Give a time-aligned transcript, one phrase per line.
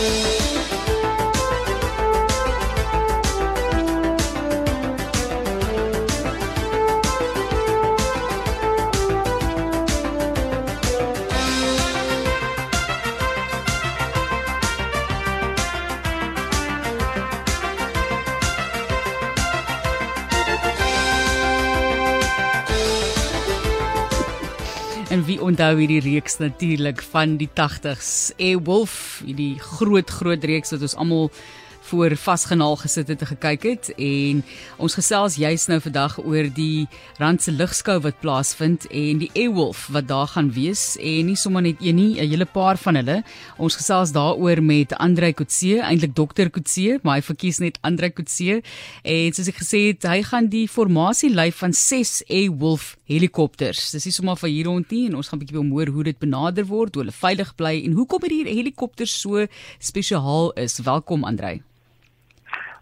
[0.00, 0.39] En
[25.50, 28.94] onthou hierdie reeks natuurlik van die 80s, Airwolf,
[29.26, 31.30] hierdie groot groot reeks wat ons almal
[31.90, 34.42] voor vasgenaal gesit het en gekyk het en
[34.78, 36.86] ons gesels juis nou vandag oor die
[37.18, 41.82] Randse ligskou wat plaasvind en die Airwolf wat daar gaan wees en nie sommer net
[41.82, 43.22] een nie, 'n hele paar van hulle.
[43.58, 48.62] Ons gesels daaroor met Andre Kutse, eintlik dokter Kutse, maar hy verkies net Andre Kutse
[49.02, 53.90] en soos ek gesê het, hy gaan die formasie lei van 6 Airwolf helikopters.
[53.90, 56.18] Dis nie sommer vir hier rond nie en ons gaan 'n bietjie hoor hoe dit
[56.18, 59.46] benader word, hoe hulle veilig bly en hoekom hierdie helikopters so
[59.78, 60.78] spesiaal is.
[60.78, 61.60] Welkom Andre.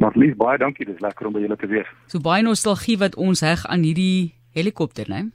[0.00, 1.88] Maar lief baie dankie, dis lekker om by julle te wees.
[2.08, 5.26] So baie nostalgie wat ons heg aan hierdie helikopter, né?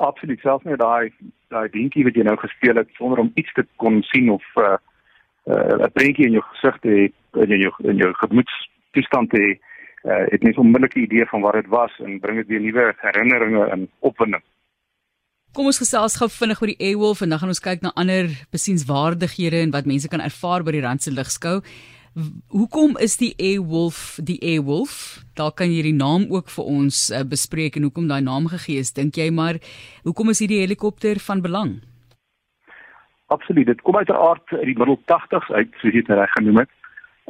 [0.00, 1.12] Absoluut, selfs net daai
[1.52, 4.64] daai dingetjie wat jy nou gespeel het sonder om iets te kon sien of 'n
[4.64, 4.76] uh,
[5.52, 7.04] uh, 'n prentjie in jou gesig te hê,
[7.44, 9.50] in jou in jou gemoedstoestand te hê,
[10.10, 12.94] uh, het net 'n onmiddellike idee van wat dit was en bring dit weer nuwe
[13.00, 14.42] herinneringe en opwinding.
[15.52, 18.28] Kom ons gesels gou vinnig oor die Airwolf en dan gaan ons kyk na ander
[18.50, 21.62] besienswaardighede en wat mense kan ervaar by die Randse Ligskou.
[22.50, 25.22] Hoekom is die Airwolf die Airwolf?
[25.38, 28.82] Daar kan jy die naam ook vir ons uh, bespreek en hoekom daai naam gegee
[28.82, 28.90] is.
[28.96, 29.60] Dink jy maar
[30.02, 31.76] hoekom is hierdie helikopter van belang?
[33.30, 33.68] Absoluut.
[33.70, 36.58] Dit kom uit 'n aard uit die middel 80s uit, soos jy dit reg genoem
[36.64, 36.70] het.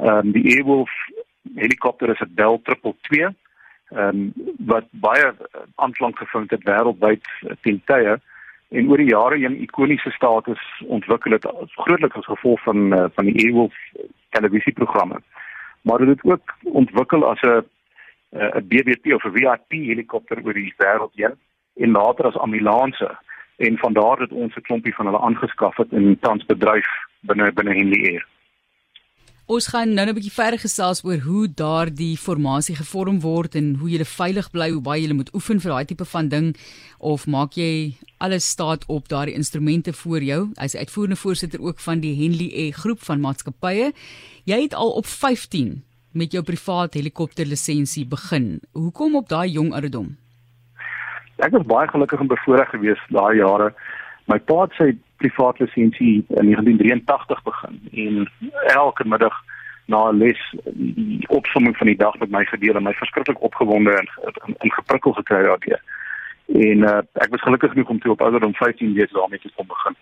[0.01, 0.91] Ehm um, die Airwolf
[1.55, 3.37] helikopter is 'n Bell 222.
[3.93, 5.35] Ehm um, wat baie
[5.75, 7.25] aanklank gevind het wêreldwyd
[7.61, 8.21] ten tye
[8.69, 11.45] en oor die jare 'n ikoniese status ontwikkel het
[11.77, 13.77] grootliks as gevolg van van die Airwolf
[14.31, 15.23] televisieprogramme.
[15.83, 17.65] Maar dit het ook ontwikkel as 'n
[18.31, 21.35] 'n BBP of 'n VIP helikopter oor die wêreld heen
[21.77, 23.19] en later as ambulanse
[23.57, 26.89] en van daar het ons 'n klompie van hulle aangeskaf het in tans bedryf
[27.21, 28.27] binne binne Henley Air.
[29.49, 33.89] Ons gaan nou 'n bietjie verder gesels oor hoe daardie formasie gevorm word en hoe
[33.89, 36.57] jy veilig bly, hoe baie jy moet oefen vir daai tipe van ding
[36.99, 40.51] of maak jy alles staat op daardie instrumente voor jou?
[40.61, 43.93] Hy's uitvoerende voorsitter ook van die Henley E groep van maatskappye.
[44.45, 45.83] Jy het al op 15
[46.13, 48.61] met jou privaat helikopter lisensie begin.
[48.73, 50.17] Hoekom op daai jong ouderdom?
[51.39, 53.73] Ek was baie gelukkig en bevoorreg geweest daai jare.
[54.29, 54.91] My pa het sy
[55.23, 58.31] privaat lisensie in 1983 begin en
[58.75, 59.37] elke middag
[59.89, 60.41] na 'n les
[60.75, 64.73] die opsomming van die dag met my gedeel en my verskriklik opgewonde en, en, en
[64.73, 65.83] geprikkel gekry daardeur.
[66.47, 69.67] En uh, ek was gelukkig genoeg om toe op ouderdom 15 jaar daarmee te kon
[69.67, 69.97] begin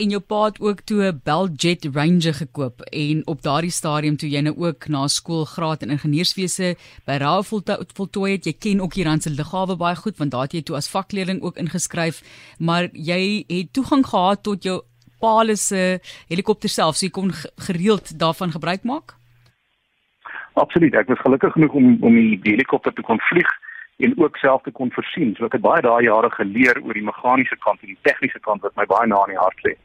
[0.00, 4.16] en jou pa het ook toe 'n Bell Jet Ranger gekoop en op daardie stadium
[4.16, 8.80] toe jy nou ook na skool graad in ingenieurswese by Raal voltooi het jy ken
[8.80, 12.22] ook die Randse lughawe baie goed want daar het jy toe as vakleerling ook ingeskryf
[12.58, 14.82] maar jy het toegang gehad tot jou
[15.20, 19.14] pa se helikopter self so jy kon gereeld daarvan gebruik maak
[20.54, 23.50] Absoluut ek was gelukkig genoeg om om die helikopter te kon vlieg
[23.98, 25.34] en ook self te kon voorsien.
[25.36, 28.62] So ek het baie daai jare geleer oor die meganiese kant en die tegniese kant
[28.62, 29.76] wat my baie na in die hart lê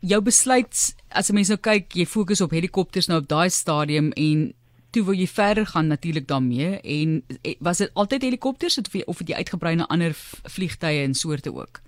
[0.00, 4.12] jou besluit as 'n mens nou kyk, jy fokus op helikopters nou op daai stadium
[4.12, 4.52] en
[4.90, 9.18] toe wil jy verder gaan natuurlik daarmee en eh, was dit altyd helikopters of of
[9.18, 10.12] het jy uitgebrei na ander
[10.44, 11.80] vliegtye en soorte ook?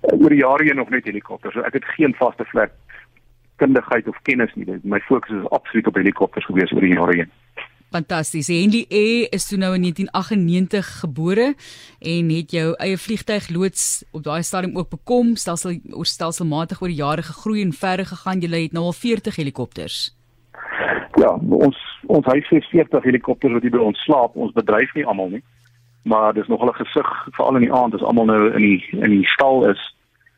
[0.00, 1.56] Oor die jare heen nog net helikopters.
[1.56, 2.72] Ek het geen vaste vlek
[3.56, 4.78] kundigheid of kennis nie.
[4.82, 7.30] My fokus is absoluut op helikopters gewees oor die jare heen.
[7.90, 8.48] Fantasties.
[8.52, 11.54] Henry E is toe nou in 1998 gebore
[11.98, 15.36] en het jou eie vliegtyg loods op daai stadium ook bekom.
[15.36, 18.44] Stelsel stelselmatig oor die jare gegroei en verder gegaan.
[18.44, 19.98] Jy het nou al 40 helikopters.
[21.16, 21.76] Ja, ons
[22.06, 24.36] ons huis het 40 helikopters wat hier by ons slaap.
[24.36, 25.44] Ons bedryf nie almal nie.
[26.04, 29.10] Maar dis nog 'n gesig veral in die aand as almal nou in die in
[29.10, 29.80] die stal is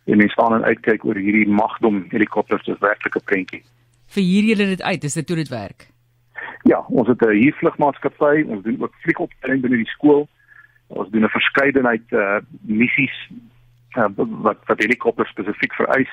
[0.06, 2.64] en mense staan en uitkyk oor hierdie magdom helikopters.
[2.64, 3.62] Dis werklik 'n prentjie.
[4.06, 5.90] Vir hier julle dit uit, is dit hoe dit werk?
[6.62, 10.28] Ja, ons het 'n huurvlugmaatskappy, ons doen ook vliegopleiding binne die skool.
[10.86, 13.30] Ons doen 'n verskeidenheid uh missies
[13.96, 16.10] uh, wat wat helikopters spesifiek vereis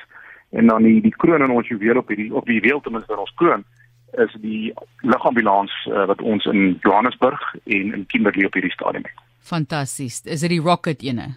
[0.50, 3.18] en dan die die kroon in ons juweel op hierdie op die juweel ten minste
[3.18, 3.64] ons kroon
[4.12, 9.26] is die lugambulans uh, wat ons in Johannesburg en in Kimberley op hierdie stadium het.
[9.40, 10.22] Fantasties.
[10.26, 11.36] Is dit die rocket ene?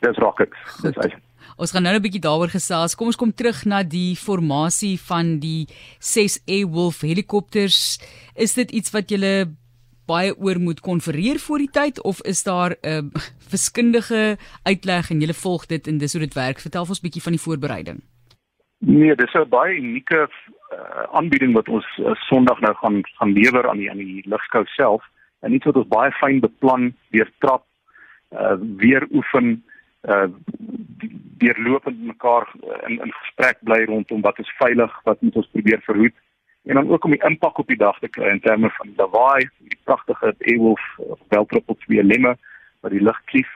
[0.00, 0.52] Dis rocket.
[0.82, 1.10] Dis hy.
[1.56, 2.94] Ons gaan nou 'n bietjie daaroor gesels.
[2.94, 5.66] Kom ons kom terug na die formasie van die
[5.98, 7.98] 6 Airwolf helikopters.
[8.34, 9.54] Is dit iets wat julle
[10.06, 15.20] baie oor moet konfereer voor die tyd of is daar 'n uh, verskundige uitleg en
[15.20, 16.60] julle volg dit en dis hoe dit werk?
[16.60, 18.00] Vertel ons bietjie van die voorbereiding.
[18.78, 23.68] Nee, dis 'n baie unieke uh, aanbieding wat ons uh, Sondag nou gaan gaan lewer
[23.68, 25.02] aan die aan die lugskou self.
[25.40, 27.64] En iets wat ons baie fyn beplan deur trap
[28.32, 29.64] uh weer oefen
[30.08, 30.28] uh
[31.44, 32.46] deurlopend mekaar
[32.86, 36.14] in in gesprek bly rondom wat is veilig, wat moet ons probeer verhoed
[36.64, 39.48] en dan ook om die impak op die dag te kry in terme van Dawai,
[39.58, 40.84] die pragtige Airwolf
[41.28, 42.36] Beltriple 2 lemme
[42.80, 43.50] wat die lug klief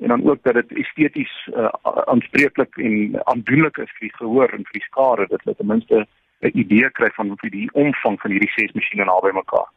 [0.00, 1.68] en dan ook dat dit esteties uh,
[2.04, 6.06] aanspreeklik en aandoenlik is vir die gehoor en vir die skare dat hulle ten minste
[6.40, 9.68] 'n idee kry van hoe die omvang van hierdie ses masjiene naby mekaar.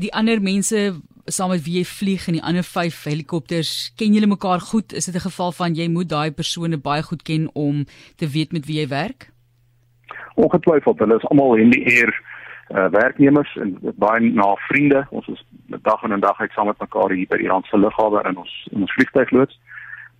[0.00, 0.94] Die ander mense
[1.28, 4.94] saam met wie jy vlieg en die ander 5 helikopters, ken julle mekaar goed?
[4.96, 7.84] Is dit 'n geval van jy moet daai persone baie goed ken om
[8.16, 9.30] te weet met wie jy werk?
[10.34, 12.10] Ongetwyfeld, hulle is almal in die air
[12.70, 15.06] uh, werknemers en baie na vriende.
[15.10, 15.44] Ons is
[15.82, 18.68] dag in en dag uit saam met mekaar hier by die Randse Lughawe in ons
[18.72, 19.60] in ons vliegtuigloods.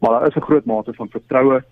[0.00, 1.64] Maar daar is 'n groot mate van vertroue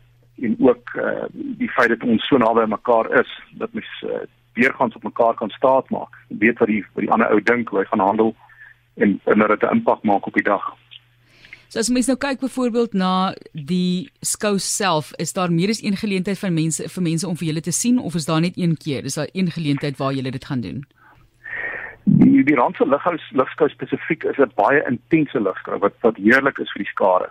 [0.43, 3.31] en ook uh, die feit dat ons so naby mekaar is
[3.61, 4.25] dat mens uh,
[4.59, 6.15] weergangs op mekaar kan staat maak.
[6.29, 8.35] Weet wat die wat die ander ou dink, hoe hy gaan handel
[8.95, 10.75] en en dat dit 'n impak maak op die dag.
[11.69, 15.97] So as mens nou kyk byvoorbeeld na die skou self, is daar meer as een
[15.97, 18.77] geleentheid vir mense vir mense om vir julle te sien of is daar net een
[18.77, 19.05] keer?
[19.05, 20.87] Is daar een geleentheid waar julle dit gaan doen?
[22.05, 26.73] Die die Randse lughous lugskou spesifiek is 'n baie intense lugskou wat wat heerlik is
[26.73, 27.29] vir die skare.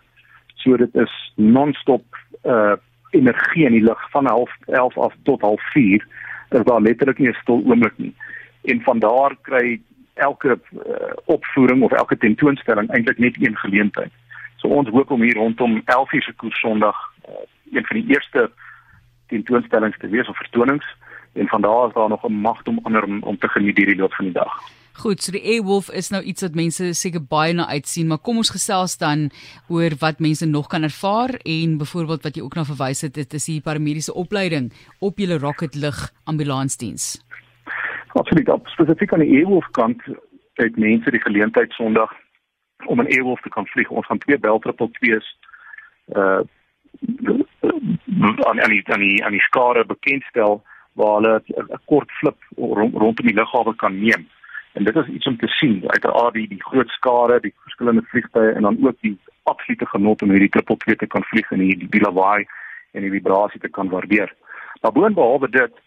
[0.56, 2.06] So dit is non-stop
[2.44, 2.76] uh
[3.10, 6.08] energie in die lug van 11:30 af tot 04:30.
[6.50, 8.16] Dit is daar letterlik nie 'n stil oomblik nie.
[8.64, 9.82] En van daar kry
[10.14, 10.82] elke uh,
[11.26, 14.12] opvoering of elke tentoonstelling eintlik net een geleentheid.
[14.56, 15.84] So ons hoop om hier rondom 11:00
[16.20, 17.34] se koers Sondag uh,
[17.72, 18.52] een van die eerste
[19.28, 20.96] tentoonstellings te wees of vertonings
[21.34, 23.96] en van daar is daar nog 'n magt om ander om, om te geniet hierdie
[23.96, 24.54] loop van die dag.
[24.98, 28.40] Goed, so die Airwolf is nou iets wat mense seker baie na uitsien, maar kom
[28.42, 29.28] ons gesels dan
[29.70, 33.34] oor wat mense nog kan ervaar en byvoorbeeld wat jy ook na verwys het, dit
[33.38, 34.72] is die paramediese opleiding
[35.06, 37.20] op julle Rocket Lug ambulansdiens.
[38.18, 40.02] Absoluut, spesifiek aan die Airwolf kant
[40.58, 42.10] het mense die geleentheid Sondag
[42.90, 43.90] om 'n Airwolf te kan vlieg.
[43.90, 45.28] Ons gaan twee Bell 222s
[46.18, 46.42] uh
[48.50, 52.94] aan aan die aan die aan die skare bekendstel waar hulle 'n kort flip rond,
[52.96, 54.26] rondom die lughawe kan neem.
[54.78, 58.52] En dit is iets om te sien, uiteraard die die groot skare, die verskillende vliegtye
[58.52, 59.16] en dan ook die
[59.50, 62.46] absolute genot om hierdie 222 te kan vlieg en die die lawaai
[62.92, 64.34] en die vibrasie te kan waardeer.
[64.82, 65.82] Maar boonbehalwe dit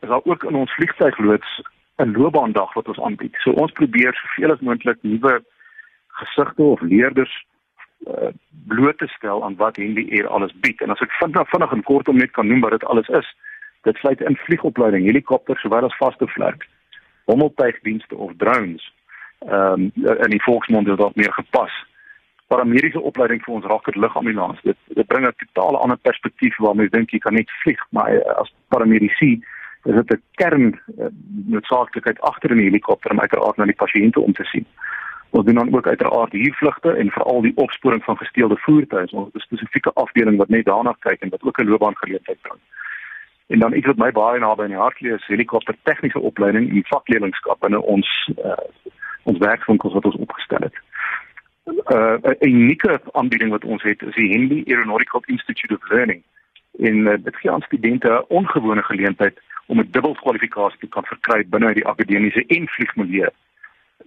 [0.00, 1.62] is daar ook in ons vliegtuigloods
[1.96, 3.34] 'n loopbaandag wat ons aanbied.
[3.42, 5.42] So ons probeer soveel as moontlik nuwe
[6.20, 7.34] gesigte of leerders
[8.06, 8.30] uh,
[8.66, 10.80] bloot te stel aan wat Henry Air alles bied.
[10.80, 13.36] En as ek vinnig vinnig en kort om net kan noem wat dit alles is,
[13.82, 16.66] dit sluit in vliegopleiding, helikopters sowel as vaste vlieg,
[17.30, 18.92] hommeltuigdienste of drones.
[19.38, 21.74] Ehm um, in die volksmond is dit meer gepas.
[22.46, 24.60] Paramediese opleiding vir ons rocket lugambulans.
[24.62, 28.12] Dit dit bring 'n totale ander perspektief waarmee jy dink jy kan net vlieg, maar
[28.14, 29.32] uh, as paramedici
[29.84, 31.06] is dit 'n kern uh,
[31.54, 34.66] noodsaaklikheid agter in die helikopter om uiteraard na die pasiënte om te sien.
[35.30, 39.12] Ons doen dan ook uiteraard huurvlugte en veral die opsporing van gesteelde voertuie.
[39.12, 42.60] Ons het 'n spesifieke afdeling wat net daarna kyk en wat ook 'n loopbaangeleentheid bring.
[43.48, 46.68] En dan iets wat my baie naby aan die hart lê is helikopter tegniese opleiding
[46.68, 48.08] en vakleerlingskap binne ons
[48.44, 48.56] uh,
[49.22, 50.76] ons werkswinkels wat ons opgestel het.
[51.68, 56.22] Uh, 'n unieke aanbieding wat ons het is die Henley Aeronautical Institute of Learning.
[56.78, 61.44] En uh, dit gee aan studente 'n ongewone geleentheid om 'n dubbelkwalifikasie te kan verkry
[61.48, 63.28] binne die akademiese en vliegmilieu.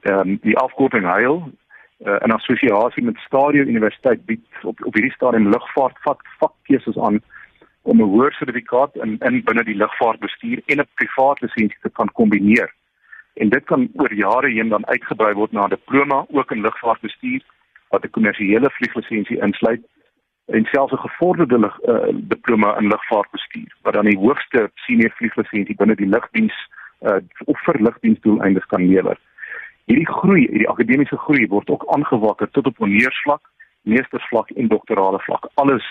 [0.01, 1.51] Ehm um, die afkorting HAIL
[2.05, 7.21] uh, in assosiasie met Stadio Universiteit bied op op hierdie stadium lugvaart vak vakkeuses aan
[7.81, 12.11] om 'n hoër sertifikaat in in binne die lugvaartbestuur en 'n privaat lisensie te kan
[12.11, 12.73] kombineer.
[13.33, 17.41] En dit kan oor jare heen dan uitgebrei word na 'n diploma ook in lugvaartbestuur
[17.89, 19.83] wat 'n kommersiële vlieglisensie insluit
[20.45, 25.75] en selfs 'n gevorderde lig, uh, diploma in lugvaartbestuur wat dan die hoogste senior vlieglisensie
[25.75, 26.55] binne die lugdiens
[27.01, 29.17] uh, of vir lugdiensdoeleindes kan lewer.
[29.85, 33.41] Hierdie groei, hierdie akademiese groei word ook aangewakker tot op honeursvlak,
[33.81, 35.49] meestersvlak en doktorale vlak.
[35.53, 35.85] Alles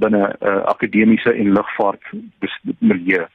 [0.00, 2.02] binne uh, akademiese en lugvaart
[2.80, 3.26] milieu.